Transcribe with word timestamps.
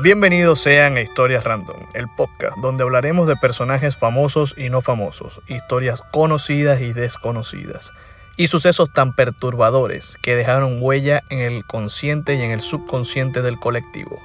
Bienvenidos 0.00 0.60
sean 0.60 0.96
a 0.96 1.00
Historias 1.00 1.42
Random, 1.42 1.76
el 1.92 2.06
podcast 2.16 2.56
donde 2.58 2.84
hablaremos 2.84 3.26
de 3.26 3.34
personajes 3.34 3.96
famosos 3.96 4.54
y 4.56 4.68
no 4.68 4.80
famosos, 4.80 5.40
historias 5.48 6.02
conocidas 6.12 6.80
y 6.80 6.92
desconocidas, 6.92 7.90
y 8.36 8.46
sucesos 8.46 8.92
tan 8.92 9.16
perturbadores 9.16 10.16
que 10.22 10.36
dejaron 10.36 10.80
huella 10.80 11.24
en 11.30 11.40
el 11.40 11.64
consciente 11.64 12.36
y 12.36 12.42
en 12.42 12.52
el 12.52 12.60
subconsciente 12.60 13.42
del 13.42 13.58
colectivo. 13.58 14.20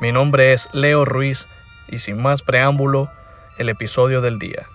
Mi 0.00 0.10
nombre 0.10 0.54
es 0.54 0.68
Leo 0.72 1.04
Ruiz 1.04 1.46
y 1.88 2.00
sin 2.00 2.20
más 2.20 2.42
preámbulo, 2.42 3.08
el 3.58 3.68
episodio 3.68 4.22
del 4.22 4.40
día. 4.40 4.66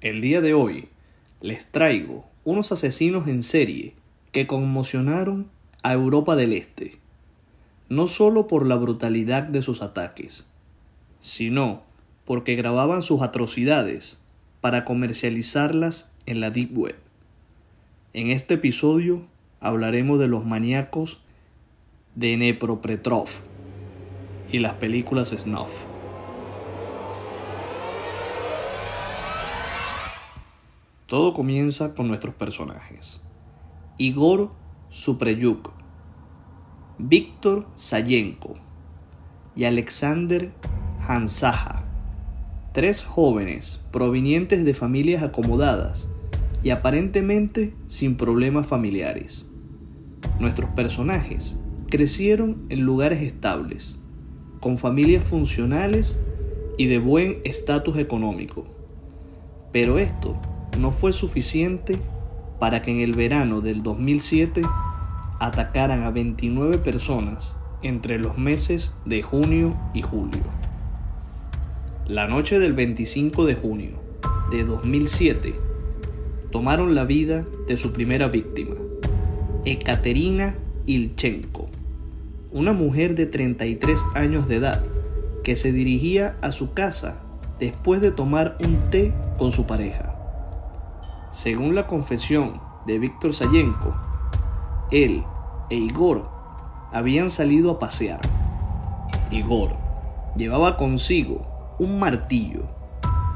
El 0.00 0.20
día 0.20 0.40
de 0.40 0.54
hoy 0.54 0.90
les 1.40 1.72
traigo 1.72 2.24
unos 2.44 2.70
asesinos 2.70 3.26
en 3.26 3.42
serie 3.42 3.94
que 4.30 4.46
conmocionaron 4.46 5.50
a 5.82 5.92
Europa 5.92 6.36
del 6.36 6.52
Este, 6.52 7.00
no 7.88 8.06
solo 8.06 8.46
por 8.46 8.66
la 8.66 8.76
brutalidad 8.76 9.44
de 9.44 9.62
sus 9.62 9.82
ataques, 9.82 10.46
sino 11.20 11.82
porque 12.24 12.54
grababan 12.56 13.02
sus 13.02 13.22
atrocidades 13.22 14.20
para 14.60 14.84
comercializarlas 14.84 16.12
en 16.26 16.40
la 16.40 16.50
Deep 16.50 16.76
Web. 16.76 16.96
En 18.12 18.30
este 18.30 18.54
episodio 18.54 19.22
hablaremos 19.60 20.18
de 20.18 20.28
los 20.28 20.44
maníacos 20.44 21.20
de 22.14 22.36
Nepropetrov 22.36 23.28
y 24.50 24.58
las 24.58 24.74
películas 24.74 25.30
snuff. 25.30 25.70
Todo 31.06 31.32
comienza 31.32 31.94
con 31.94 32.08
nuestros 32.08 32.34
personajes. 32.34 33.20
Igor 33.96 34.50
Supreyuk, 34.90 35.72
Víctor 37.00 37.68
Sayenko 37.76 38.56
y 39.54 39.66
Alexander 39.66 40.50
Hansaja, 41.06 41.84
tres 42.72 43.04
jóvenes 43.04 43.80
provenientes 43.92 44.64
de 44.64 44.74
familias 44.74 45.22
acomodadas 45.22 46.08
y 46.64 46.70
aparentemente 46.70 47.72
sin 47.86 48.16
problemas 48.16 48.66
familiares. 48.66 49.48
Nuestros 50.40 50.70
personajes 50.70 51.54
crecieron 51.88 52.66
en 52.68 52.80
lugares 52.80 53.22
estables, 53.22 53.96
con 54.58 54.76
familias 54.76 55.22
funcionales 55.22 56.18
y 56.78 56.86
de 56.86 56.98
buen 56.98 57.38
estatus 57.44 57.96
económico. 57.98 58.66
Pero 59.72 60.00
esto 60.00 60.36
no 60.76 60.90
fue 60.90 61.12
suficiente 61.12 61.96
para 62.58 62.82
que 62.82 62.90
en 62.90 62.98
el 62.98 63.14
verano 63.14 63.60
del 63.60 63.84
2007 63.84 64.62
atacaran 65.38 66.02
a 66.04 66.10
29 66.10 66.78
personas 66.78 67.54
entre 67.82 68.18
los 68.18 68.38
meses 68.38 68.92
de 69.04 69.22
junio 69.22 69.76
y 69.94 70.02
julio. 70.02 70.42
La 72.06 72.26
noche 72.26 72.58
del 72.58 72.72
25 72.72 73.44
de 73.44 73.54
junio 73.54 73.98
de 74.50 74.64
2007 74.64 75.54
tomaron 76.50 76.94
la 76.94 77.04
vida 77.04 77.44
de 77.66 77.76
su 77.76 77.92
primera 77.92 78.28
víctima, 78.28 78.74
Ekaterina 79.64 80.56
Ilchenko, 80.86 81.68
una 82.50 82.72
mujer 82.72 83.14
de 83.14 83.26
33 83.26 84.02
años 84.14 84.48
de 84.48 84.56
edad 84.56 84.82
que 85.44 85.54
se 85.56 85.72
dirigía 85.72 86.36
a 86.40 86.50
su 86.52 86.72
casa 86.72 87.20
después 87.58 88.00
de 88.00 88.10
tomar 88.10 88.56
un 88.64 88.90
té 88.90 89.12
con 89.36 89.52
su 89.52 89.66
pareja. 89.66 90.14
Según 91.30 91.74
la 91.74 91.86
confesión 91.86 92.60
de 92.86 92.98
Víctor 92.98 93.34
Sayenko, 93.34 93.94
él 94.90 95.24
e 95.70 95.76
Igor 95.76 96.28
habían 96.92 97.30
salido 97.30 97.70
a 97.70 97.78
pasear. 97.78 98.20
Igor 99.30 99.76
llevaba 100.36 100.76
consigo 100.76 101.76
un 101.78 101.98
martillo 101.98 102.66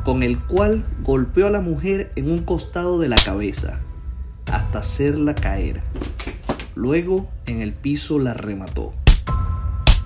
con 0.05 0.23
el 0.23 0.39
cual 0.39 0.85
golpeó 1.03 1.47
a 1.47 1.51
la 1.51 1.61
mujer 1.61 2.11
en 2.17 2.31
un 2.31 2.43
costado 2.43 2.99
de 2.99 3.09
la 3.09 3.17
cabeza 3.17 3.81
hasta 4.51 4.81
hacerla 4.81 5.35
caer. 5.35 5.83
Luego 6.75 7.29
en 7.47 7.61
el 7.61 7.73
piso 7.73 8.19
la 8.19 8.35
remató. 8.35 8.93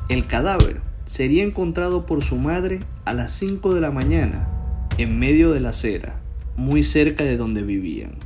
El 0.09 0.27
cadáver 0.27 0.81
sería 1.07 1.45
encontrado 1.45 2.05
por 2.05 2.23
su 2.23 2.37
madre 2.37 2.81
a 3.05 3.15
las 3.15 3.33
5 3.33 3.75
de 3.75 3.81
la 3.81 3.91
mañana 3.91 4.49
en 4.99 5.19
medio 5.19 5.53
de 5.53 5.61
la 5.61 5.71
acera, 5.71 6.21
muy 6.57 6.83
cerca 6.83 7.25
de 7.25 7.37
donde 7.37 7.63
vivían. 7.63 8.19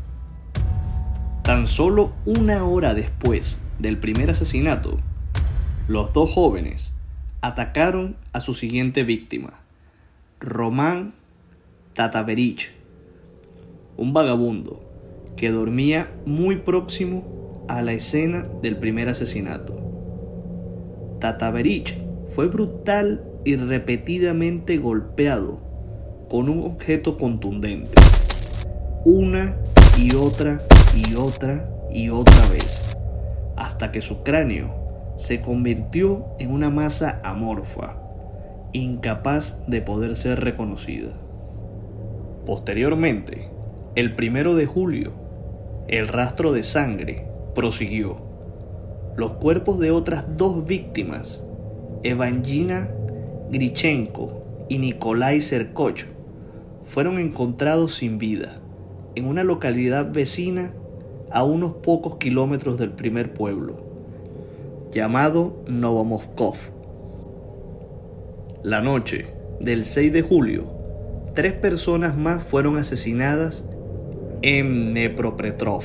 Tan 1.43 1.67
solo 1.67 2.13
una 2.25 2.65
hora 2.65 2.95
después 2.95 3.61
del 3.81 3.99
primer 3.99 4.31
asesinato, 4.31 4.99
los 5.89 6.13
dos 6.13 6.31
jóvenes 6.31 6.93
atacaron 7.41 8.17
a 8.33 8.41
su 8.41 8.55
siguiente 8.55 9.05
víctima, 9.05 9.61
Román 10.39 11.15
Tataverich, 11.95 12.71
un 13.97 14.13
vagabundo 14.13 14.83
que 15.37 15.51
dormía 15.51 16.11
muy 16.27 16.57
próximo 16.57 17.65
a 17.69 17.83
la 17.83 17.93
escena 17.93 18.47
del 18.63 18.77
primer 18.77 19.09
asesinato. 19.09 19.79
Tataverich 21.21 21.97
fue 22.29 22.49
brutal 22.49 23.25
y 23.45 23.57
repetidamente 23.57 24.77
golpeado 24.77 25.61
con 26.29 26.49
un 26.49 26.65
objeto 26.65 27.17
contundente, 27.17 27.93
una 29.05 29.57
y 29.97 30.15
otra 30.15 30.61
y 30.95 31.15
otra 31.15 31.69
y 31.93 32.11
otra 32.11 32.49
vez, 32.49 32.85
hasta 33.61 33.93
que 33.93 34.01
su 34.01 34.23
cráneo 34.23 35.13
se 35.17 35.43
convirtió 35.43 36.25
en 36.39 36.51
una 36.51 36.71
masa 36.71 37.21
amorfa, 37.23 37.97
incapaz 38.73 39.63
de 39.67 39.83
poder 39.83 40.17
ser 40.17 40.41
reconocida. 40.41 41.11
Posteriormente, 42.47 43.51
el 43.97 44.15
primero 44.15 44.55
de 44.55 44.65
julio, 44.65 45.13
el 45.89 46.09
rastro 46.09 46.53
de 46.53 46.63
sangre 46.63 47.27
prosiguió. 47.55 48.17
Los 49.15 49.33
cuerpos 49.33 49.79
de 49.79 49.91
otras 49.91 50.39
dos 50.39 50.65
víctimas, 50.65 51.45
Evangelina 52.03 52.89
Grichenko 53.51 54.67
y 54.71 54.79
Nikolai 54.79 55.43
Serkoch, 55.43 56.07
fueron 56.87 57.19
encontrados 57.19 57.97
sin 57.97 58.17
vida 58.17 58.57
en 59.17 59.27
una 59.27 59.45
localidad 59.45 60.11
vecina 60.11 60.73
a 61.31 61.45
unos 61.45 61.75
pocos 61.75 62.17
kilómetros 62.17 62.79
del 62.79 62.91
primer 62.91 63.33
pueblo, 63.33 63.77
llamado 64.93 65.63
Novomovkov. 65.67 66.57
La 68.63 68.81
noche 68.81 69.27
del 69.61 69.85
6 69.85 70.13
de 70.13 70.23
julio, 70.23 70.65
tres 71.35 71.53
personas 71.53 72.17
más 72.17 72.43
fueron 72.43 72.77
asesinadas 72.77 73.65
en 74.43 74.93
Nepropetrov. 74.93 75.85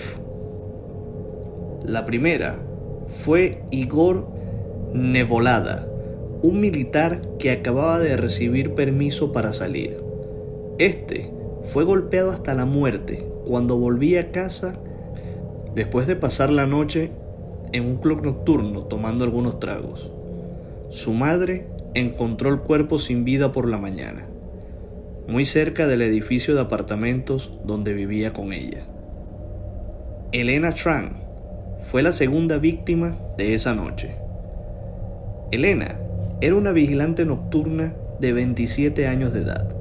La 1.86 2.06
primera 2.06 2.58
fue 3.24 3.64
Igor 3.72 4.28
Nevolada, 4.94 5.88
un 6.42 6.60
militar 6.60 7.22
que 7.38 7.52
acababa 7.52 8.00
de 8.00 8.18
recibir 8.18 8.74
permiso 8.74 9.32
para 9.32 9.54
salir. 9.54 9.98
Este 10.80 11.32
fue 11.72 11.84
golpeado 11.84 12.32
hasta 12.32 12.54
la 12.54 12.66
muerte 12.66 13.28
cuando 13.46 13.78
volvía 13.78 14.22
a 14.22 14.32
casa 14.32 14.80
después 15.76 16.08
de 16.08 16.16
pasar 16.16 16.50
la 16.50 16.66
noche 16.66 17.12
en 17.74 17.86
un 17.86 17.98
club 17.98 18.24
nocturno 18.24 18.84
tomando 18.84 19.26
algunos 19.26 19.60
tragos. 19.60 20.12
Su 20.90 21.14
madre 21.14 21.68
encontró 21.94 22.50
el 22.50 22.60
cuerpo 22.62 22.98
sin 22.98 23.26
vida 23.26 23.52
por 23.52 23.68
la 23.68 23.78
mañana, 23.78 24.26
muy 25.28 25.46
cerca 25.46 25.88
del 25.88 26.02
edificio 26.02 26.56
de 26.56 26.62
apartamentos 26.62 27.52
donde 27.66 27.94
vivía 27.94 28.32
con 28.32 28.54
ella. 28.54 28.86
Elena 30.32 30.74
Tran 30.74 31.18
fue 31.92 32.02
la 32.02 32.14
segunda 32.14 32.58
víctima 32.58 33.16
de 33.38 33.54
esa 33.54 33.74
noche. 33.74 34.16
Elena 35.52 36.00
era 36.42 36.56
una 36.56 36.72
vigilante 36.72 37.26
nocturna 37.26 37.94
de 38.20 38.34
27 38.34 39.08
años 39.08 39.34
de 39.34 39.42
edad. 39.42 39.76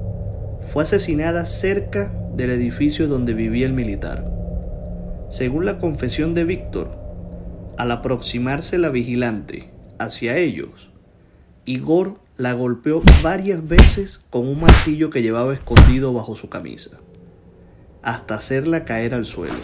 Fue 0.67 0.83
asesinada 0.83 1.45
cerca 1.45 2.11
del 2.33 2.49
edificio 2.49 3.07
donde 3.07 3.33
vivía 3.33 3.65
el 3.65 3.73
militar. 3.73 4.34
Según 5.29 5.65
la 5.65 5.79
confesión 5.79 6.35
de 6.35 6.43
Víctor, 6.43 6.91
al 7.77 7.91
aproximarse 7.91 8.77
la 8.77 8.89
vigilante 8.89 9.71
hacia 9.97 10.37
ellos, 10.37 10.91
Igor 11.65 12.19
la 12.37 12.53
golpeó 12.53 13.01
varias 13.23 13.67
veces 13.67 14.21
con 14.29 14.47
un 14.47 14.61
martillo 14.61 15.09
que 15.09 15.23
llevaba 15.23 15.53
escondido 15.53 16.13
bajo 16.13 16.35
su 16.35 16.49
camisa, 16.49 16.91
hasta 18.03 18.35
hacerla 18.35 18.85
caer 18.85 19.15
al 19.15 19.25
suelo. 19.25 19.55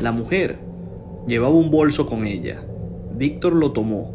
La 0.00 0.12
mujer 0.12 0.58
llevaba 1.26 1.54
un 1.54 1.72
bolso 1.72 2.06
con 2.06 2.24
ella. 2.24 2.62
Víctor 3.16 3.54
lo 3.54 3.72
tomó, 3.72 4.14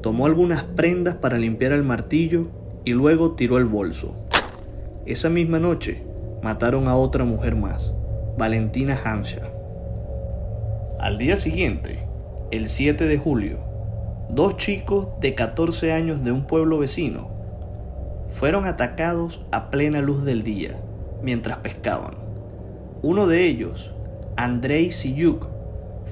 tomó 0.00 0.26
algunas 0.26 0.62
prendas 0.62 1.16
para 1.16 1.38
limpiar 1.38 1.72
el 1.72 1.82
martillo 1.82 2.46
y 2.84 2.92
luego 2.92 3.32
tiró 3.32 3.58
el 3.58 3.64
bolso. 3.64 4.14
Esa 5.06 5.28
misma 5.28 5.58
noche 5.58 6.04
mataron 6.42 6.86
a 6.86 6.94
otra 6.94 7.24
mujer 7.24 7.56
más, 7.56 7.94
Valentina 8.38 8.98
Hansha. 9.04 9.57
Al 10.98 11.16
día 11.16 11.36
siguiente, 11.36 12.08
el 12.50 12.66
7 12.66 13.04
de 13.04 13.18
julio, 13.18 13.60
dos 14.30 14.56
chicos 14.56 15.06
de 15.20 15.32
14 15.32 15.92
años 15.92 16.24
de 16.24 16.32
un 16.32 16.44
pueblo 16.44 16.76
vecino 16.76 17.30
fueron 18.32 18.66
atacados 18.66 19.40
a 19.52 19.70
plena 19.70 20.00
luz 20.02 20.24
del 20.24 20.42
día 20.42 20.76
mientras 21.22 21.58
pescaban. 21.58 22.14
Uno 23.00 23.28
de 23.28 23.46
ellos, 23.46 23.94
Andrei 24.36 24.90
Siyuk, 24.90 25.46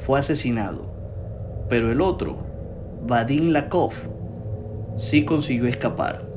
fue 0.06 0.20
asesinado, 0.20 0.88
pero 1.68 1.90
el 1.90 2.00
otro, 2.00 2.36
Vadim 3.04 3.50
Lakov, 3.50 3.90
sí 4.96 5.24
consiguió 5.24 5.66
escapar. 5.66 6.28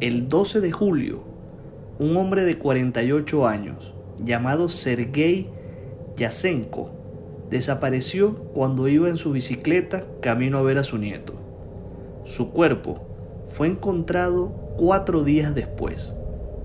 El 0.00 0.30
12 0.30 0.62
de 0.62 0.72
julio, 0.72 1.24
un 1.98 2.16
hombre 2.16 2.44
de 2.44 2.56
48 2.56 3.46
años, 3.46 3.92
llamado 4.24 4.70
Sergei 4.70 5.50
Yasenko, 6.16 7.03
desapareció 7.54 8.34
cuando 8.52 8.88
iba 8.88 9.08
en 9.08 9.16
su 9.16 9.30
bicicleta 9.30 10.02
camino 10.20 10.58
a 10.58 10.62
ver 10.62 10.76
a 10.76 10.82
su 10.82 10.98
nieto. 10.98 11.34
Su 12.24 12.50
cuerpo 12.50 12.98
fue 13.50 13.68
encontrado 13.68 14.48
cuatro 14.76 15.22
días 15.22 15.54
después, 15.54 16.12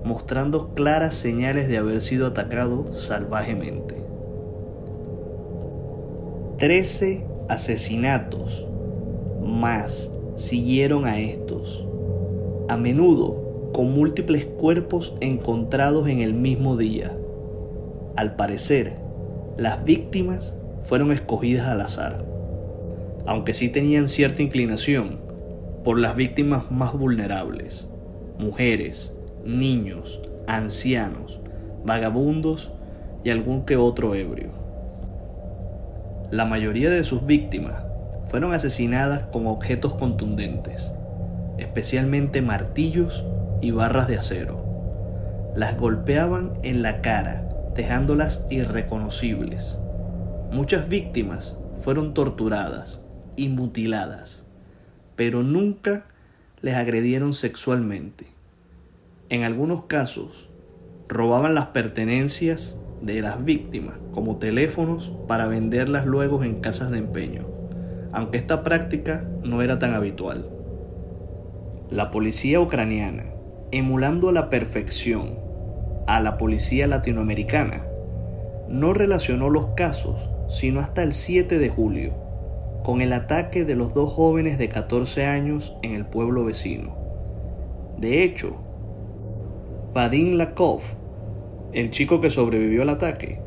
mostrando 0.02 0.74
claras 0.74 1.14
señales 1.14 1.68
de 1.68 1.78
haber 1.78 2.02
sido 2.02 2.26
atacado 2.26 2.92
salvajemente. 2.92 4.02
Trece 6.58 7.24
asesinatos 7.48 8.66
más 9.40 10.10
siguieron 10.34 11.04
a 11.04 11.20
estos, 11.20 11.86
a 12.68 12.76
menudo 12.76 13.70
con 13.72 13.92
múltiples 13.92 14.44
cuerpos 14.44 15.14
encontrados 15.20 16.08
en 16.08 16.18
el 16.20 16.34
mismo 16.34 16.76
día. 16.76 17.16
Al 18.16 18.34
parecer, 18.34 18.96
las 19.56 19.84
víctimas 19.84 20.56
fueron 20.84 21.12
escogidas 21.12 21.68
al 21.68 21.80
azar, 21.80 22.24
aunque 23.26 23.54
sí 23.54 23.68
tenían 23.68 24.08
cierta 24.08 24.42
inclinación 24.42 25.20
por 25.84 25.98
las 25.98 26.16
víctimas 26.16 26.70
más 26.70 26.92
vulnerables, 26.92 27.88
mujeres, 28.38 29.14
niños, 29.44 30.20
ancianos, 30.46 31.40
vagabundos 31.84 32.70
y 33.24 33.30
algún 33.30 33.64
que 33.64 33.76
otro 33.76 34.14
ebrio. 34.14 34.50
La 36.30 36.44
mayoría 36.44 36.90
de 36.90 37.04
sus 37.04 37.26
víctimas 37.26 37.82
fueron 38.30 38.52
asesinadas 38.52 39.24
con 39.24 39.46
objetos 39.46 39.94
contundentes, 39.94 40.92
especialmente 41.58 42.42
martillos 42.42 43.24
y 43.60 43.72
barras 43.72 44.06
de 44.06 44.16
acero. 44.18 44.64
Las 45.54 45.76
golpeaban 45.76 46.52
en 46.62 46.82
la 46.82 47.00
cara, 47.00 47.48
dejándolas 47.74 48.46
irreconocibles. 48.50 49.78
Muchas 50.52 50.88
víctimas 50.88 51.56
fueron 51.84 52.12
torturadas 52.12 53.00
y 53.36 53.48
mutiladas, 53.50 54.44
pero 55.14 55.44
nunca 55.44 56.06
les 56.60 56.74
agredieron 56.74 57.34
sexualmente. 57.34 58.26
En 59.28 59.44
algunos 59.44 59.84
casos, 59.84 60.50
robaban 61.08 61.54
las 61.54 61.66
pertenencias 61.66 62.80
de 63.00 63.22
las 63.22 63.44
víctimas, 63.44 63.94
como 64.10 64.38
teléfonos, 64.38 65.12
para 65.28 65.46
venderlas 65.46 66.04
luego 66.04 66.42
en 66.42 66.60
casas 66.60 66.90
de 66.90 66.98
empeño, 66.98 67.46
aunque 68.12 68.38
esta 68.38 68.64
práctica 68.64 69.24
no 69.44 69.62
era 69.62 69.78
tan 69.78 69.94
habitual. 69.94 70.50
La 71.90 72.10
policía 72.10 72.60
ucraniana, 72.60 73.26
emulando 73.70 74.28
a 74.28 74.32
la 74.32 74.50
perfección 74.50 75.38
a 76.08 76.18
la 76.18 76.38
policía 76.38 76.88
latinoamericana, 76.88 77.84
no 78.68 78.92
relacionó 78.94 79.48
los 79.48 79.66
casos 79.76 80.28
sino 80.50 80.80
hasta 80.80 81.02
el 81.02 81.14
7 81.14 81.58
de 81.58 81.68
julio, 81.68 82.12
con 82.82 83.00
el 83.00 83.12
ataque 83.12 83.64
de 83.64 83.76
los 83.76 83.94
dos 83.94 84.12
jóvenes 84.12 84.58
de 84.58 84.68
14 84.68 85.24
años 85.24 85.76
en 85.82 85.94
el 85.94 86.04
pueblo 86.04 86.44
vecino. 86.44 86.96
De 87.98 88.24
hecho, 88.24 88.56
Vadim 89.94 90.34
Lakov, 90.36 90.80
el 91.72 91.90
chico 91.90 92.20
que 92.20 92.30
sobrevivió 92.30 92.82
al 92.82 92.88
ataque, 92.88 93.40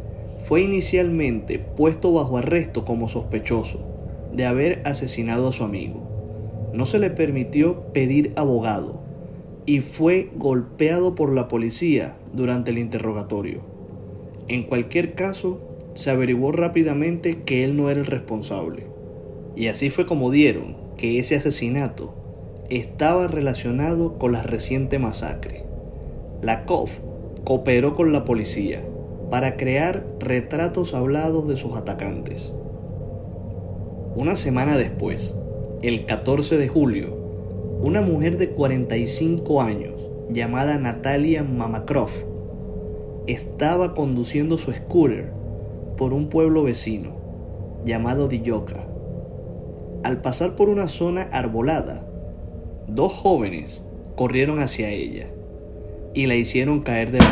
fue 0.45 0.61
inicialmente 0.61 1.59
puesto 1.59 2.13
bajo 2.13 2.37
arresto 2.37 2.85
como 2.85 3.09
sospechoso 3.09 3.85
de 4.33 4.45
haber 4.45 4.81
asesinado 4.85 5.49
a 5.49 5.53
su 5.53 5.63
amigo. 5.63 6.71
No 6.73 6.85
se 6.85 6.99
le 6.99 7.09
permitió 7.09 7.83
pedir 7.93 8.33
abogado 8.35 9.01
y 9.65 9.79
fue 9.81 10.29
golpeado 10.35 11.15
por 11.15 11.33
la 11.33 11.47
policía 11.47 12.15
durante 12.33 12.71
el 12.71 12.77
interrogatorio. 12.77 13.61
En 14.47 14.63
cualquier 14.63 15.15
caso, 15.15 15.72
se 15.93 16.09
averiguó 16.09 16.51
rápidamente 16.51 17.43
que 17.43 17.63
él 17.63 17.77
no 17.77 17.89
era 17.89 17.99
el 17.99 18.05
responsable. 18.05 18.87
Y 19.55 19.67
así 19.67 19.89
fue 19.89 20.05
como 20.05 20.31
dieron 20.31 20.75
que 20.97 21.19
ese 21.19 21.35
asesinato 21.35 22.13
estaba 22.69 23.27
relacionado 23.27 24.17
con 24.17 24.31
la 24.31 24.41
reciente 24.41 24.99
masacre. 24.99 25.65
La 26.41 26.65
cooperó 26.65 27.95
con 27.95 28.11
la 28.11 28.25
policía 28.25 28.83
para 29.29 29.57
crear 29.57 30.05
retratos 30.19 30.93
hablados 30.93 31.47
de 31.47 31.57
sus 31.57 31.75
atacantes. 31.75 32.53
Una 34.15 34.35
semana 34.35 34.77
después, 34.77 35.35
el 35.81 36.05
14 36.05 36.57
de 36.57 36.67
julio, 36.67 37.15
una 37.81 38.01
mujer 38.01 38.37
de 38.37 38.49
45 38.49 39.61
años 39.61 39.93
llamada 40.29 40.77
Natalia 40.77 41.43
Mamakroff 41.43 42.11
estaba 43.27 43.93
conduciendo 43.93 44.57
su 44.57 44.71
scooter 44.71 45.42
por 45.97 46.13
un 46.13 46.29
pueblo 46.29 46.63
vecino 46.63 47.11
llamado 47.85 48.27
Dilloca. 48.27 48.87
Al 50.03 50.21
pasar 50.21 50.55
por 50.55 50.69
una 50.69 50.87
zona 50.87 51.29
arbolada, 51.31 52.03
dos 52.87 53.13
jóvenes 53.13 53.85
corrieron 54.15 54.59
hacia 54.59 54.89
ella 54.89 55.27
y 56.13 56.25
la 56.25 56.35
hicieron 56.35 56.81
caer 56.81 57.11
de 57.11 57.19
la 57.19 57.25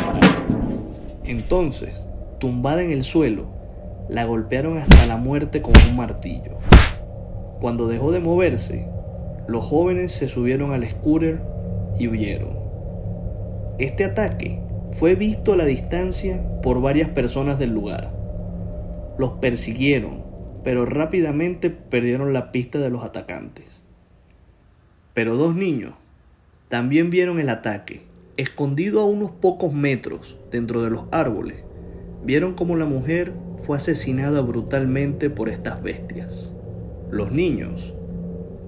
Entonces, 1.24 2.06
tumbada 2.38 2.82
en 2.82 2.92
el 2.92 3.04
suelo, 3.04 3.46
la 4.08 4.24
golpearon 4.24 4.78
hasta 4.78 5.06
la 5.06 5.16
muerte 5.16 5.62
con 5.62 5.74
un 5.88 5.96
martillo. 5.96 6.56
Cuando 7.60 7.88
dejó 7.88 8.12
de 8.12 8.20
moverse, 8.20 8.88
los 9.46 9.64
jóvenes 9.64 10.12
se 10.12 10.28
subieron 10.28 10.72
al 10.72 10.88
scooter 10.88 11.40
y 11.98 12.08
huyeron. 12.08 12.58
Este 13.78 14.04
ataque 14.04 14.60
fue 14.92 15.14
visto 15.14 15.52
a 15.52 15.56
la 15.56 15.64
distancia 15.64 16.42
por 16.62 16.80
varias 16.80 17.08
personas 17.08 17.58
del 17.58 17.70
lugar 17.70 18.21
los 19.18 19.32
persiguieron, 19.32 20.24
pero 20.64 20.86
rápidamente 20.86 21.70
perdieron 21.70 22.32
la 22.32 22.52
pista 22.52 22.78
de 22.78 22.90
los 22.90 23.04
atacantes. 23.04 23.82
Pero 25.14 25.36
dos 25.36 25.54
niños 25.54 25.94
también 26.68 27.10
vieron 27.10 27.38
el 27.38 27.50
ataque. 27.50 28.02
Escondido 28.38 29.00
a 29.00 29.04
unos 29.04 29.30
pocos 29.30 29.74
metros 29.74 30.38
dentro 30.50 30.82
de 30.82 30.90
los 30.90 31.04
árboles, 31.10 31.58
vieron 32.24 32.54
cómo 32.54 32.76
la 32.76 32.86
mujer 32.86 33.32
fue 33.62 33.76
asesinada 33.76 34.40
brutalmente 34.40 35.28
por 35.28 35.48
estas 35.50 35.82
bestias. 35.82 36.54
Los 37.10 37.30
niños 37.30 37.94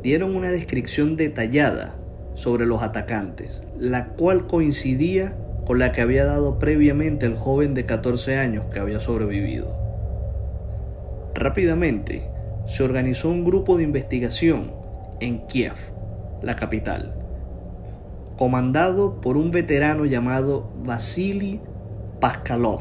dieron 0.03 0.37
una 0.37 0.51
descripción 0.51 1.17
detallada 1.17 1.97
sobre 2.35 2.67
los 2.67 2.83
atacantes, 2.83 3.63
la 3.79 4.09
cual 4.09 4.47
coincidía 4.47 5.37
con 5.67 5.79
la 5.79 5.93
que 5.93 6.03
había 6.03 6.27
dado 6.27 6.59
previamente 6.59 7.25
el 7.25 7.37
joven 7.37 7.73
de 7.73 7.87
14 7.87 8.37
años 8.37 8.67
que 8.67 8.81
había 8.81 9.01
sobrevivido. 9.01 9.84
Rápidamente 11.45 12.27
se 12.67 12.83
organizó 12.83 13.29
un 13.29 13.45
grupo 13.45 13.77
de 13.77 13.83
investigación 13.83 14.73
en 15.21 15.47
Kiev, 15.47 15.75
la 16.41 16.57
capital, 16.57 17.15
comandado 18.39 19.21
por 19.21 19.37
un 19.37 19.51
veterano 19.51 20.07
llamado 20.07 20.73
Vasily 20.87 21.61
Paskalov, 22.19 22.81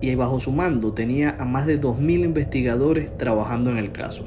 y 0.00 0.12
bajo 0.16 0.40
su 0.40 0.50
mando 0.50 0.92
tenía 0.92 1.36
a 1.38 1.44
más 1.44 1.68
de 1.68 1.80
2.000 1.80 2.24
investigadores 2.24 3.16
trabajando 3.16 3.70
en 3.70 3.78
el 3.78 3.92
caso. 3.92 4.24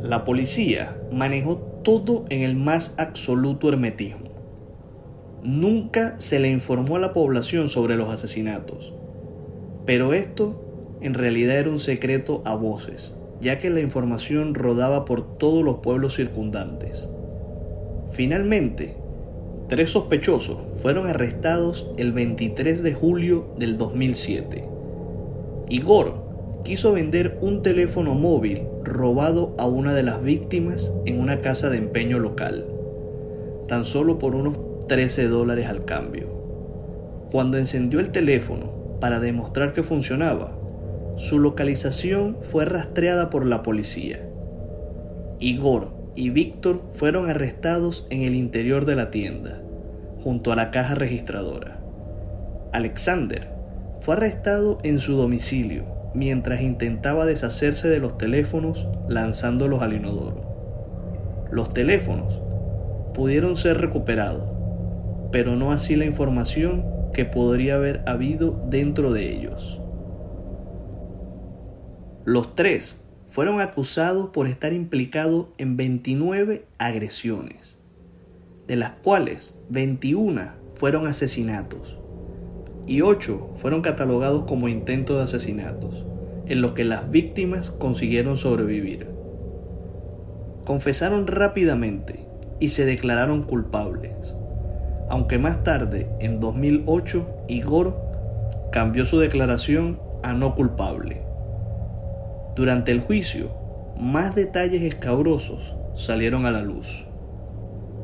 La 0.00 0.24
policía 0.24 0.96
manejó 1.12 1.58
todo 1.84 2.24
en 2.30 2.40
el 2.40 2.56
más 2.56 2.94
absoluto 2.96 3.68
hermetismo. 3.68 4.30
Nunca 5.42 6.18
se 6.18 6.38
le 6.38 6.48
informó 6.48 6.96
a 6.96 7.00
la 7.00 7.12
población 7.12 7.68
sobre 7.68 7.96
los 7.96 8.08
asesinatos, 8.08 8.94
pero 9.84 10.14
esto 10.14 10.64
en 11.00 11.14
realidad 11.14 11.56
era 11.56 11.70
un 11.70 11.78
secreto 11.78 12.42
a 12.44 12.54
voces, 12.54 13.16
ya 13.40 13.58
que 13.58 13.70
la 13.70 13.80
información 13.80 14.54
rodaba 14.54 15.04
por 15.04 15.38
todos 15.38 15.64
los 15.64 15.78
pueblos 15.78 16.16
circundantes. 16.16 17.08
Finalmente, 18.12 18.96
tres 19.68 19.90
sospechosos 19.90 20.58
fueron 20.80 21.06
arrestados 21.06 21.92
el 21.98 22.12
23 22.12 22.82
de 22.82 22.94
julio 22.94 23.54
del 23.58 23.78
2007. 23.78 24.64
Igor 25.68 26.26
quiso 26.64 26.92
vender 26.92 27.38
un 27.40 27.62
teléfono 27.62 28.14
móvil 28.14 28.62
robado 28.82 29.54
a 29.58 29.66
una 29.66 29.94
de 29.94 30.02
las 30.02 30.22
víctimas 30.22 30.92
en 31.04 31.20
una 31.20 31.40
casa 31.40 31.70
de 31.70 31.78
empeño 31.78 32.18
local, 32.18 32.66
tan 33.68 33.84
solo 33.84 34.18
por 34.18 34.34
unos 34.34 34.58
13 34.88 35.28
dólares 35.28 35.68
al 35.68 35.84
cambio. 35.84 36.26
Cuando 37.30 37.58
encendió 37.58 38.00
el 38.00 38.10
teléfono 38.10 38.72
para 39.00 39.20
demostrar 39.20 39.72
que 39.72 39.82
funcionaba, 39.82 40.57
su 41.18 41.40
localización 41.40 42.36
fue 42.40 42.64
rastreada 42.64 43.28
por 43.28 43.44
la 43.44 43.64
policía. 43.64 44.20
Igor 45.40 45.90
y 46.14 46.30
Víctor 46.30 46.82
fueron 46.92 47.28
arrestados 47.28 48.06
en 48.08 48.22
el 48.22 48.36
interior 48.36 48.84
de 48.84 48.94
la 48.94 49.10
tienda, 49.10 49.60
junto 50.22 50.52
a 50.52 50.56
la 50.56 50.70
caja 50.70 50.94
registradora. 50.94 51.80
Alexander 52.72 53.48
fue 54.00 54.14
arrestado 54.14 54.78
en 54.84 55.00
su 55.00 55.16
domicilio 55.16 55.84
mientras 56.14 56.60
intentaba 56.60 57.26
deshacerse 57.26 57.88
de 57.88 57.98
los 57.98 58.16
teléfonos 58.16 58.88
lanzándolos 59.08 59.82
al 59.82 59.94
inodoro. 59.94 61.48
Los 61.50 61.74
teléfonos 61.74 62.40
pudieron 63.12 63.56
ser 63.56 63.78
recuperados, 63.80 64.48
pero 65.32 65.56
no 65.56 65.72
así 65.72 65.96
la 65.96 66.04
información 66.04 66.84
que 67.12 67.24
podría 67.24 67.74
haber 67.74 68.02
habido 68.06 68.64
dentro 68.70 69.12
de 69.12 69.32
ellos. 69.32 69.77
Los 72.28 72.54
tres 72.54 73.00
fueron 73.30 73.58
acusados 73.58 74.28
por 74.28 74.48
estar 74.48 74.74
implicados 74.74 75.46
en 75.56 75.78
29 75.78 76.66
agresiones, 76.76 77.78
de 78.66 78.76
las 78.76 78.90
cuales 78.90 79.58
21 79.70 80.50
fueron 80.74 81.06
asesinatos 81.06 81.98
y 82.86 83.00
8 83.00 83.52
fueron 83.54 83.80
catalogados 83.80 84.44
como 84.44 84.68
intentos 84.68 85.16
de 85.16 85.22
asesinatos, 85.22 86.04
en 86.44 86.60
los 86.60 86.72
que 86.72 86.84
las 86.84 87.10
víctimas 87.10 87.70
consiguieron 87.70 88.36
sobrevivir. 88.36 89.08
Confesaron 90.66 91.28
rápidamente 91.28 92.26
y 92.60 92.68
se 92.68 92.84
declararon 92.84 93.44
culpables, 93.44 94.36
aunque 95.08 95.38
más 95.38 95.64
tarde, 95.64 96.10
en 96.20 96.40
2008, 96.40 97.26
Igor 97.48 97.98
cambió 98.70 99.06
su 99.06 99.18
declaración 99.18 99.98
a 100.22 100.34
no 100.34 100.54
culpable. 100.54 101.27
Durante 102.58 102.90
el 102.90 102.98
juicio, 102.98 103.52
más 104.00 104.34
detalles 104.34 104.82
escabrosos 104.82 105.76
salieron 105.94 106.44
a 106.44 106.50
la 106.50 106.60
luz. 106.60 107.06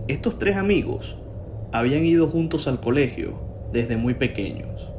Estos 0.06 0.38
tres 0.38 0.56
amigos 0.56 1.16
habían 1.72 2.06
ido 2.06 2.28
juntos 2.28 2.68
al 2.68 2.78
colegio 2.78 3.32
desde 3.72 3.96
muy 3.96 4.14
pequeños 4.14 4.92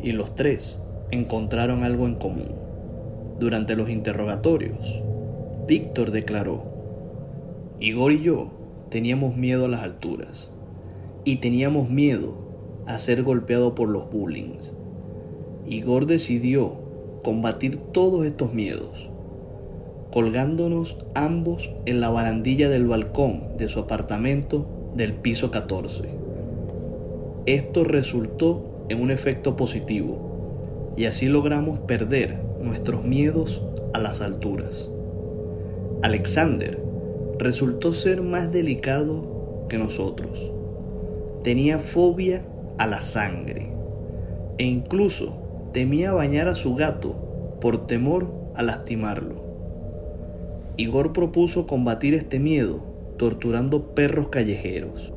y 0.00 0.12
los 0.12 0.34
tres 0.34 0.82
encontraron 1.10 1.84
algo 1.84 2.06
en 2.06 2.14
común. 2.14 2.54
Durante 3.38 3.76
los 3.76 3.90
interrogatorios, 3.90 5.02
Víctor 5.68 6.10
declaró, 6.10 6.64
Igor 7.80 8.12
y 8.12 8.22
yo 8.22 8.50
teníamos 8.88 9.36
miedo 9.36 9.66
a 9.66 9.68
las 9.68 9.82
alturas 9.82 10.50
y 11.22 11.36
teníamos 11.36 11.90
miedo 11.90 12.32
a 12.86 12.98
ser 12.98 13.24
golpeado 13.24 13.74
por 13.74 13.90
los 13.90 14.10
bullings. 14.10 14.72
Igor 15.66 16.06
decidió 16.06 16.83
combatir 17.24 17.78
todos 17.90 18.24
estos 18.26 18.52
miedos, 18.52 19.08
colgándonos 20.12 20.98
ambos 21.14 21.72
en 21.86 22.00
la 22.00 22.10
barandilla 22.10 22.68
del 22.68 22.86
balcón 22.86 23.56
de 23.56 23.68
su 23.68 23.80
apartamento 23.80 24.66
del 24.94 25.14
piso 25.14 25.50
14. 25.50 26.04
Esto 27.46 27.82
resultó 27.82 28.86
en 28.88 29.02
un 29.02 29.10
efecto 29.10 29.56
positivo 29.56 30.92
y 30.96 31.06
así 31.06 31.26
logramos 31.26 31.80
perder 31.80 32.38
nuestros 32.62 33.04
miedos 33.04 33.62
a 33.92 33.98
las 33.98 34.20
alturas. 34.20 34.90
Alexander 36.02 36.78
resultó 37.38 37.94
ser 37.94 38.20
más 38.20 38.52
delicado 38.52 39.66
que 39.68 39.78
nosotros. 39.78 40.52
Tenía 41.42 41.78
fobia 41.78 42.44
a 42.76 42.86
la 42.86 43.00
sangre 43.00 43.72
e 44.58 44.64
incluso 44.64 45.43
temía 45.74 46.12
bañar 46.12 46.46
a 46.46 46.54
su 46.54 46.76
gato 46.76 47.56
por 47.60 47.88
temor 47.88 48.32
a 48.54 48.62
lastimarlo. 48.62 49.42
Igor 50.76 51.12
propuso 51.12 51.66
combatir 51.66 52.14
este 52.14 52.38
miedo 52.38 52.84
torturando 53.18 53.92
perros 53.92 54.28
callejeros. 54.28 55.12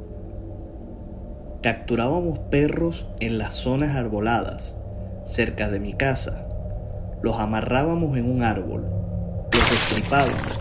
Capturábamos 1.61 2.39
perros 2.49 3.07
en 3.19 3.37
las 3.37 3.53
zonas 3.53 3.95
arboladas, 3.95 4.75
cerca 5.25 5.69
de 5.69 5.79
mi 5.79 5.93
casa. 5.93 6.47
Los 7.21 7.39
amarrábamos 7.39 8.17
en 8.17 8.27
un 8.27 8.41
árbol, 8.41 8.83
los 9.51 9.71
estripábamos 9.71 10.59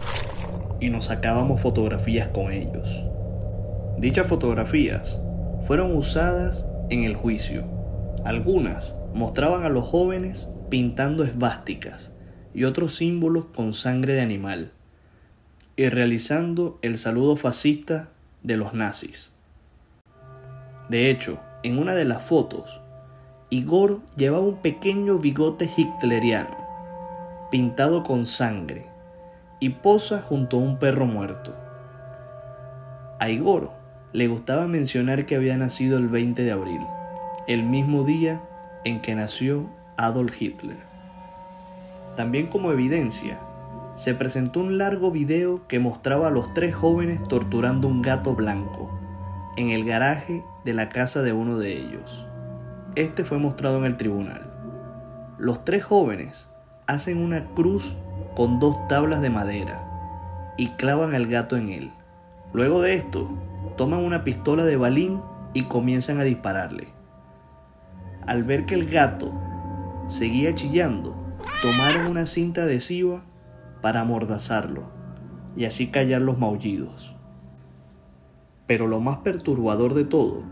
y 0.79 0.91
nos 0.91 1.07
sacábamos 1.07 1.63
fotografías 1.63 2.29
con 2.29 2.53
ellos. 2.53 3.03
Dichas 3.97 4.27
fotografías 4.27 5.23
fueron 5.67 5.97
usadas 5.97 6.69
en 6.91 7.05
el 7.05 7.17
juicio. 7.17 7.65
Algunas 8.25 8.95
mostraban 9.17 9.65
a 9.65 9.71
los 9.71 9.89
jóvenes 9.89 10.51
pintando 10.69 11.25
esvásticas 11.25 12.13
y 12.53 12.65
otros 12.65 12.97
símbolos 12.97 13.47
con 13.47 13.73
sangre 13.73 14.13
de 14.13 14.21
animal 14.21 14.73
y 15.75 15.89
realizando 15.89 16.79
el 16.83 16.99
saludo 16.99 17.37
fascista 17.37 18.11
de 18.43 18.59
los 18.59 18.75
nazis. 18.75 19.33
De 20.91 21.11
hecho, 21.11 21.41
en 21.63 21.79
una 21.79 21.95
de 21.95 22.05
las 22.05 22.23
fotos, 22.25 22.83
Igor 23.49 24.03
llevaba 24.17 24.45
un 24.45 24.57
pequeño 24.57 25.19
bigote 25.19 25.71
hitleriano, 25.75 26.57
pintado 27.51 28.05
con 28.05 28.27
sangre, 28.27 28.87
y 29.61 29.71
posa 29.71 30.21
junto 30.21 30.59
a 30.59 30.61
un 30.61 30.79
perro 30.79 31.07
muerto. 31.07 31.55
A 33.19 33.31
Igor 33.31 33.71
le 34.13 34.29
gustaba 34.29 34.67
mencionar 34.67 35.25
que 35.25 35.37
había 35.37 35.57
nacido 35.57 35.97
el 35.97 36.09
20 36.09 36.43
de 36.43 36.53
abril, 36.53 36.83
el 37.47 37.63
mismo 37.63 38.05
día 38.05 38.43
en 38.87 39.01
que 39.01 39.17
nació 39.17 39.67
Adolf 39.97 40.41
Hitler. 40.41 40.77
También 42.15 42.47
como 42.47 42.71
evidencia, 42.71 43.41
se 43.97 44.15
presentó 44.15 44.61
un 44.61 44.79
largo 44.79 45.11
video 45.11 45.67
que 45.67 45.81
mostraba 45.81 46.29
a 46.29 46.31
los 46.31 46.55
tres 46.55 46.73
jóvenes 46.73 47.21
torturando 47.27 47.89
un 47.89 48.01
gato 48.01 48.37
blanco 48.37 48.89
en 49.57 49.71
el 49.71 49.85
garaje 49.85 50.45
de 50.65 50.73
la 50.73 50.89
casa 50.89 51.23
de 51.23 51.33
uno 51.33 51.59
de 51.59 51.73
ellos. 51.73 52.29
Este 52.95 53.25
fue 53.25 53.39
mostrado 53.39 53.79
en 53.79 53.87
el 53.87 53.97
tribunal. 53.97 54.53
Los 55.37 55.65
tres 55.65 55.83
jóvenes 55.83 56.49
hacen 56.87 57.19
una 57.19 57.45
cruz 57.55 57.97
con 58.37 58.61
dos 58.61 58.87
tablas 58.87 59.21
de 59.21 59.31
madera 59.31 60.55
y 60.57 60.69
clavan 60.77 61.13
al 61.17 61.27
gato 61.27 61.57
en 61.57 61.71
él. 61.71 61.91
Luego 62.53 62.83
de 62.83 62.95
esto, 62.95 63.29
toman 63.77 64.05
una 64.05 64.23
pistola 64.23 64.63
de 64.63 64.77
balín 64.77 65.21
y 65.55 65.65
comienzan 65.65 66.21
a 66.21 66.23
dispararle. 66.25 66.96
Al 68.27 68.43
ver 68.43 68.67
que 68.67 68.75
el 68.75 68.87
gato 68.87 69.33
seguía 70.09 70.55
chillando, 70.55 71.15
tomaron 71.63 72.09
una 72.09 72.27
cinta 72.27 72.63
adhesiva 72.63 73.23
para 73.83 74.01
amordazarlo 74.01 74.85
y 75.57 75.65
así 75.65 75.89
callar 75.89 76.23
los 76.23 76.39
maullidos. 76.39 77.15
Pero 78.67 78.89
lo 78.89 78.99
más 78.99 79.19
perturbador 79.19 79.95
de 79.95 80.05
todo 80.05 80.43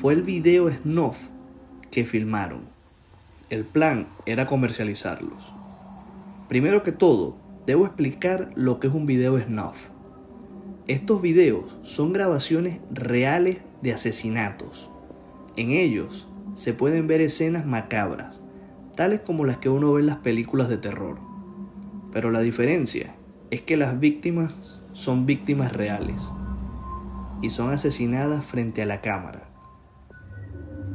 fue 0.00 0.12
el 0.12 0.22
video 0.22 0.70
snuff 0.70 1.18
que 1.90 2.04
filmaron. 2.04 2.60
El 3.50 3.64
plan 3.64 4.06
era 4.24 4.46
comercializarlos. 4.46 5.52
Primero 6.48 6.84
que 6.84 6.92
todo, 6.92 7.36
debo 7.66 7.86
explicar 7.86 8.50
lo 8.54 8.78
que 8.78 8.86
es 8.86 8.94
un 8.94 9.06
video 9.06 9.36
snuff. 9.38 9.76
Estos 10.86 11.20
videos 11.22 11.76
son 11.82 12.12
grabaciones 12.12 12.78
reales 12.92 13.62
de 13.82 13.92
asesinatos. 13.92 14.90
En 15.56 15.70
ellos 15.70 16.28
se 16.54 16.72
pueden 16.72 17.06
ver 17.06 17.20
escenas 17.20 17.66
macabras, 17.66 18.42
tales 18.96 19.20
como 19.20 19.44
las 19.44 19.58
que 19.58 19.68
uno 19.68 19.92
ve 19.92 20.00
en 20.00 20.06
las 20.06 20.18
películas 20.18 20.68
de 20.68 20.78
terror. 20.78 21.18
Pero 22.12 22.30
la 22.30 22.40
diferencia 22.40 23.14
es 23.50 23.60
que 23.60 23.76
las 23.76 23.98
víctimas 23.98 24.80
son 24.92 25.26
víctimas 25.26 25.72
reales 25.72 26.30
y 27.42 27.50
son 27.50 27.70
asesinadas 27.70 28.44
frente 28.44 28.82
a 28.82 28.86
la 28.86 29.00
cámara. 29.00 29.50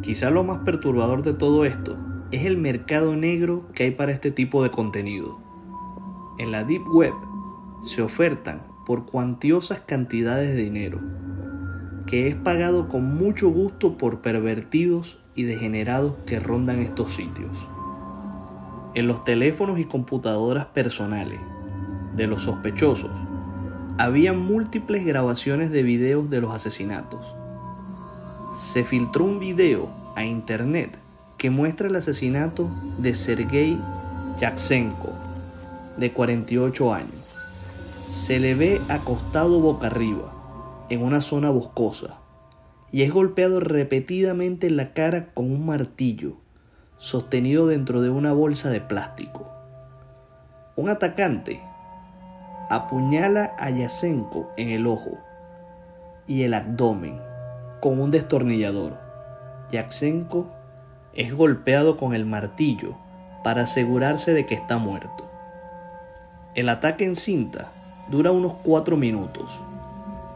Quizá 0.01 0.29
lo 0.29 0.43
más 0.43 0.59
perturbador 0.59 1.23
de 1.23 1.33
todo 1.33 1.65
esto 1.65 1.97
es 2.31 2.45
el 2.45 2.57
mercado 2.57 3.15
negro 3.15 3.69
que 3.73 3.83
hay 3.83 3.91
para 3.91 4.11
este 4.11 4.31
tipo 4.31 4.63
de 4.63 4.71
contenido. 4.71 5.39
En 6.37 6.51
la 6.51 6.63
Deep 6.63 6.87
Web 6.87 7.13
se 7.81 8.01
ofertan 8.01 8.63
por 8.85 9.05
cuantiosas 9.05 9.81
cantidades 9.81 10.55
de 10.55 10.63
dinero, 10.63 11.01
que 12.07 12.27
es 12.27 12.35
pagado 12.35 12.87
con 12.87 13.15
mucho 13.15 13.49
gusto 13.49 13.97
por 13.97 14.21
pervertidos 14.21 15.19
y 15.39 15.43
degenerados 15.43 16.15
que 16.25 16.37
rondan 16.37 16.81
estos 16.81 17.13
sitios. 17.13 17.55
En 18.93 19.07
los 19.07 19.23
teléfonos 19.23 19.79
y 19.79 19.85
computadoras 19.85 20.65
personales 20.65 21.39
de 22.13 22.27
los 22.27 22.41
sospechosos 22.41 23.11
había 23.97 24.33
múltiples 24.33 25.05
grabaciones 25.05 25.71
de 25.71 25.81
videos 25.81 26.29
de 26.29 26.41
los 26.41 26.53
asesinatos. 26.53 27.25
Se 28.53 28.83
filtró 28.83 29.23
un 29.23 29.39
video 29.39 29.87
a 30.17 30.25
internet 30.25 30.99
que 31.37 31.49
muestra 31.49 31.87
el 31.87 31.95
asesinato 31.95 32.69
de 32.97 33.15
Sergei 33.15 33.79
Yaksenko, 34.41 35.13
de 35.95 36.11
48 36.11 36.93
años. 36.93 37.11
Se 38.09 38.39
le 38.39 38.55
ve 38.55 38.81
acostado 38.89 39.61
boca 39.61 39.87
arriba, 39.87 40.33
en 40.89 41.01
una 41.01 41.21
zona 41.21 41.49
boscosa, 41.49 42.17
y 42.91 43.03
es 43.03 43.13
golpeado 43.13 43.59
repetidamente 43.59 44.67
en 44.67 44.77
la 44.77 44.93
cara 44.93 45.27
con 45.33 45.51
un 45.51 45.65
martillo, 45.65 46.37
sostenido 46.97 47.67
dentro 47.67 48.01
de 48.01 48.09
una 48.09 48.33
bolsa 48.33 48.69
de 48.69 48.81
plástico. 48.81 49.49
Un 50.75 50.89
atacante 50.89 51.61
apuñala 52.69 53.55
a 53.57 53.69
Yasenko 53.69 54.49
en 54.57 54.69
el 54.69 54.87
ojo 54.87 55.17
y 56.27 56.43
el 56.43 56.53
abdomen 56.53 57.19
con 57.81 57.99
un 57.99 58.11
destornillador. 58.11 58.97
Yasenko 59.71 60.47
es 61.13 61.33
golpeado 61.33 61.97
con 61.97 62.13
el 62.13 62.25
martillo 62.25 62.95
para 63.43 63.63
asegurarse 63.63 64.33
de 64.33 64.45
que 64.45 64.55
está 64.55 64.77
muerto. 64.77 65.29
El 66.55 66.69
ataque 66.69 67.05
en 67.05 67.15
cinta 67.15 67.71
dura 68.09 68.31
unos 68.31 68.53
cuatro 68.63 68.97
minutos. 68.97 69.63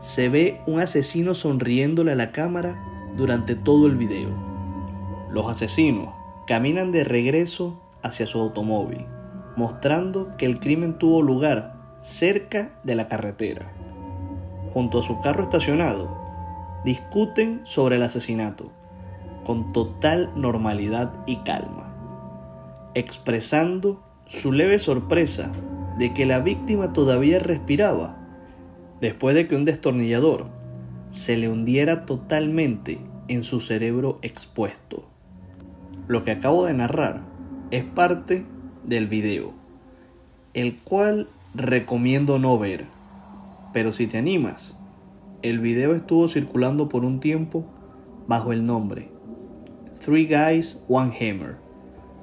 Se 0.04 0.28
ve 0.28 0.60
un 0.68 0.82
asesino 0.82 1.34
sonriéndole 1.34 2.12
a 2.12 2.16
la 2.16 2.34
cámara 2.34 2.76
durante 3.16 3.56
todo 3.56 3.88
el 3.88 3.96
video. 3.96 4.32
Los 5.32 5.50
asesinos 5.50 6.10
caminan 6.46 6.92
de 6.92 7.06
regreso 7.06 7.80
hacia 8.02 8.28
su 8.28 8.38
automóvil, 8.38 9.06
mostrando 9.56 10.36
que 10.36 10.46
el 10.46 10.60
crimen 10.60 10.98
tuvo 10.98 11.22
lugar 11.22 11.76
cerca 12.02 12.70
de 12.84 12.96
la 12.96 13.08
carretera. 13.08 13.72
Junto 14.74 15.00
a 15.00 15.04
su 15.04 15.22
carro 15.22 15.44
estacionado, 15.44 16.14
discuten 16.84 17.62
sobre 17.64 17.96
el 17.96 18.04
asesinato 18.04 18.74
con 19.46 19.72
total 19.72 20.34
normalidad 20.36 21.14
y 21.26 21.38
calma, 21.38 21.96
expresando 22.94 24.04
su 24.26 24.52
leve 24.52 24.80
sorpresa 24.80 25.50
de 25.98 26.14
que 26.14 26.26
la 26.26 26.40
víctima 26.40 26.92
todavía 26.92 27.40
respiraba 27.40 28.18
después 29.04 29.36
de 29.36 29.50
que 29.50 29.58
un 29.58 29.66
destornillador 29.66 30.46
se 31.12 31.36
le 31.36 31.50
hundiera 31.50 32.06
totalmente 32.06 33.02
en 33.28 33.44
su 33.44 33.60
cerebro 33.60 34.18
expuesto. 34.22 35.04
Lo 36.08 36.24
que 36.24 36.32
acabo 36.32 36.66
de 36.66 36.74
narrar 36.74 37.20
es 37.70 37.84
parte 37.84 38.46
del 38.86 39.08
video, 39.08 39.52
el 40.54 40.78
cual 40.78 41.28
recomiendo 41.54 42.40
no 42.40 42.58
ver. 42.58 42.86
Pero 43.74 43.92
si 43.92 44.08
te 44.08 44.18
animas, 44.18 44.78
el 45.42 45.60
video 45.60 45.94
estuvo 45.94 46.30
circulando 46.30 46.88
por 46.88 47.04
un 47.04 47.20
tiempo 47.20 47.66
bajo 48.30 48.54
el 48.54 48.66
nombre 48.66 49.10
Three 50.00 50.28
Guys, 50.28 50.80
One 50.88 51.12
Hammer, 51.20 51.58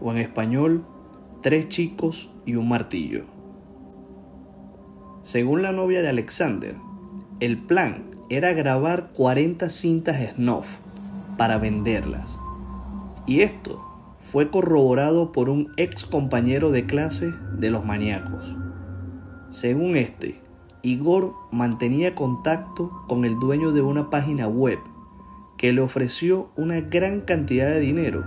o 0.01 0.13
en 0.13 0.17
español, 0.17 0.87
Tres 1.43 1.69
chicos 1.69 2.31
y 2.47 2.55
un 2.55 2.69
martillo. 2.69 3.40
Según 5.23 5.61
la 5.61 5.73
novia 5.73 6.01
de 6.01 6.09
Alexander, 6.09 6.77
el 7.41 7.59
plan 7.59 8.05
era 8.31 8.55
grabar 8.55 9.11
40 9.13 9.69
cintas 9.69 10.35
snuff 10.35 10.67
para 11.37 11.59
venderlas. 11.59 12.39
Y 13.27 13.41
esto 13.41 13.85
fue 14.19 14.51
corroborado 14.51 15.31
por 15.31 15.51
un 15.51 15.69
ex 15.77 16.07
compañero 16.07 16.71
de 16.71 16.87
clase 16.87 17.35
de 17.59 17.69
los 17.69 17.85
maníacos. 17.85 18.57
Según 19.51 19.97
este, 19.97 20.41
Igor 20.83 21.35
mantenía 21.51 22.15
contacto 22.15 22.91
con 23.07 23.27
el 23.27 23.39
dueño 23.39 23.73
de 23.73 23.83
una 23.83 24.09
página 24.09 24.49
web 24.49 24.79
que 25.59 25.75
le 25.75 25.83
ofreció 25.83 26.51
una 26.57 26.81
gran 26.81 27.21
cantidad 27.21 27.69
de 27.69 27.81
dinero 27.81 28.25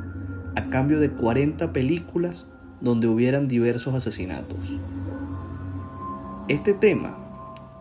a 0.56 0.70
cambio 0.70 1.00
de 1.00 1.10
40 1.10 1.74
películas 1.74 2.48
donde 2.82 3.08
hubieran 3.08 3.48
diversos 3.48 3.96
asesinatos. 3.96 4.78
Este 6.48 6.74
tema 6.74 7.18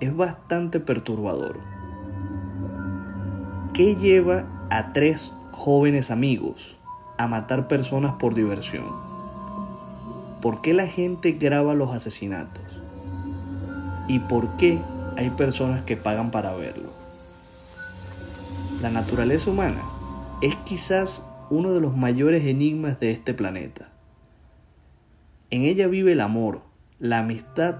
es 0.00 0.16
bastante 0.16 0.80
perturbador. 0.80 1.60
¿Qué 3.74 3.96
lleva 3.96 4.44
a 4.70 4.92
tres 4.92 5.34
jóvenes 5.52 6.10
amigos 6.10 6.76
a 7.18 7.26
matar 7.26 7.68
personas 7.68 8.12
por 8.18 8.34
diversión? 8.34 8.84
¿Por 10.40 10.60
qué 10.60 10.74
la 10.74 10.86
gente 10.86 11.32
graba 11.32 11.74
los 11.74 11.94
asesinatos? 11.94 12.82
y 14.08 14.18
por 14.18 14.56
qué 14.56 14.78
hay 15.16 15.30
personas 15.30 15.84
que 15.84 15.96
pagan 15.96 16.30
para 16.30 16.54
verlo. 16.54 16.90
La 18.80 18.90
naturaleza 18.90 19.50
humana 19.50 19.82
es 20.40 20.54
quizás 20.64 21.26
uno 21.50 21.72
de 21.72 21.80
los 21.80 21.96
mayores 21.96 22.44
enigmas 22.46 22.98
de 22.98 23.10
este 23.10 23.34
planeta. 23.34 23.88
En 25.50 25.62
ella 25.62 25.86
vive 25.86 26.12
el 26.12 26.20
amor, 26.20 26.62
la 26.98 27.18
amistad, 27.18 27.76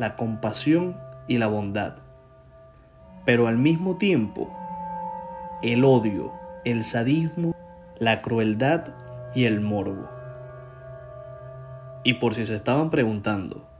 la 0.00 0.16
compasión 0.16 0.96
y 1.28 1.38
la 1.38 1.46
bondad. 1.46 1.98
Pero 3.24 3.46
al 3.46 3.58
mismo 3.58 3.96
tiempo, 3.96 4.50
el 5.62 5.84
odio, 5.84 6.32
el 6.64 6.82
sadismo, 6.82 7.54
la 7.98 8.22
crueldad 8.22 8.88
y 9.34 9.44
el 9.44 9.60
morbo. 9.60 10.08
Y 12.02 12.14
por 12.14 12.34
si 12.34 12.46
se 12.46 12.56
estaban 12.56 12.90
preguntando, 12.90 13.70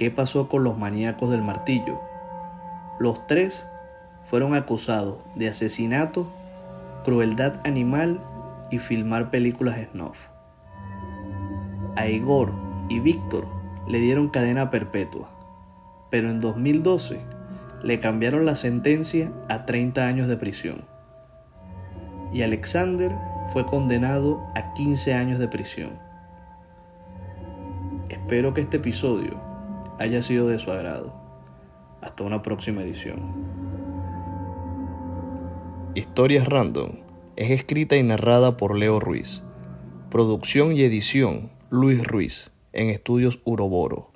¿Qué 0.00 0.10
pasó 0.10 0.48
con 0.48 0.64
los 0.64 0.78
maníacos 0.78 1.28
del 1.28 1.42
martillo? 1.42 2.00
Los 2.98 3.26
tres 3.26 3.68
fueron 4.30 4.54
acusados 4.54 5.18
de 5.34 5.50
asesinato, 5.50 6.26
crueldad 7.04 7.56
animal 7.66 8.18
y 8.70 8.78
filmar 8.78 9.30
películas 9.30 9.76
snuff. 9.92 10.16
A 11.96 12.06
Igor 12.06 12.50
y 12.88 13.00
Víctor 13.00 13.46
le 13.88 13.98
dieron 13.98 14.30
cadena 14.30 14.70
perpetua, 14.70 15.28
pero 16.10 16.30
en 16.30 16.40
2012 16.40 17.20
le 17.82 18.00
cambiaron 18.00 18.44
la 18.44 18.56
sentencia 18.56 19.32
a 19.48 19.64
30 19.64 20.06
años 20.06 20.28
de 20.28 20.36
prisión. 20.36 20.84
Y 22.32 22.42
Alexander 22.42 23.12
fue 23.52 23.66
condenado 23.66 24.46
a 24.54 24.74
15 24.74 25.14
años 25.14 25.38
de 25.38 25.48
prisión. 25.48 25.90
Espero 28.08 28.54
que 28.54 28.60
este 28.60 28.76
episodio 28.76 29.40
haya 29.98 30.22
sido 30.22 30.48
de 30.48 30.58
su 30.58 30.70
agrado. 30.70 31.14
Hasta 32.00 32.24
una 32.24 32.42
próxima 32.42 32.82
edición. 32.82 33.20
Historias 35.94 36.46
Random 36.46 36.92
es 37.36 37.50
escrita 37.50 37.96
y 37.96 38.02
narrada 38.02 38.56
por 38.56 38.76
Leo 38.76 39.00
Ruiz. 39.00 39.42
Producción 40.10 40.76
y 40.76 40.82
edición 40.82 41.50
Luis 41.68 42.06
Ruiz 42.06 42.50
en 42.72 42.90
Estudios 42.90 43.40
Uroboro. 43.44 44.08